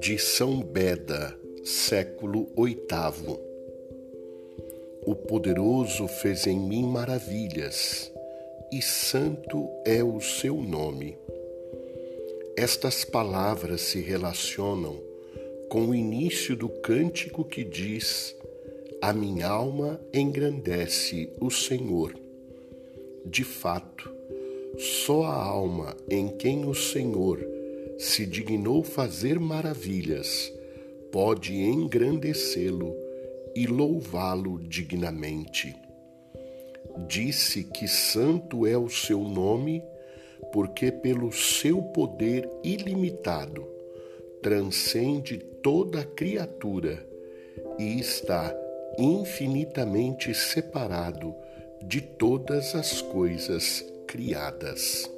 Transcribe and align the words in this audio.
De 0.00 0.18
São 0.18 0.60
Beda, 0.60 1.34
século 1.64 2.48
oitavo. 2.54 3.40
O 5.06 5.14
poderoso 5.14 6.06
fez 6.08 6.46
em 6.46 6.58
mim 6.58 6.86
maravilhas, 6.86 8.12
e 8.72 8.82
santo 8.82 9.68
é 9.86 10.04
o 10.04 10.20
seu 10.20 10.56
nome. 10.56 11.16
Estas 12.56 13.04
palavras 13.04 13.80
se 13.80 14.00
relacionam 14.00 15.00
com 15.70 15.86
o 15.86 15.94
início 15.94 16.54
do 16.54 16.68
cântico 16.68 17.44
que 17.44 17.64
diz: 17.64 18.36
A 19.00 19.12
minha 19.12 19.48
alma 19.48 20.00
engrandece 20.12 21.30
o 21.40 21.50
Senhor. 21.50 22.23
De 23.34 23.42
fato, 23.42 24.14
só 24.78 25.24
a 25.24 25.34
alma 25.34 25.96
em 26.08 26.28
quem 26.36 26.68
o 26.68 26.72
Senhor 26.72 27.44
se 27.98 28.24
dignou 28.24 28.84
fazer 28.84 29.40
maravilhas 29.40 30.52
pode 31.10 31.52
engrandecê-lo 31.52 32.94
e 33.52 33.66
louvá-lo 33.66 34.60
dignamente. 34.60 35.74
Disse 37.08 37.64
que 37.64 37.88
santo 37.88 38.68
é 38.68 38.78
o 38.78 38.88
seu 38.88 39.18
nome, 39.24 39.82
porque 40.52 40.92
pelo 40.92 41.32
seu 41.32 41.82
poder 41.82 42.48
ilimitado 42.62 43.66
transcende 44.40 45.38
toda 45.60 46.04
criatura 46.04 47.04
e 47.80 47.98
está 47.98 48.56
infinitamente 48.96 50.32
separado 50.32 51.34
de 51.86 52.00
todas 52.00 52.74
as 52.74 53.02
coisas 53.02 53.84
criadas. 54.06 55.13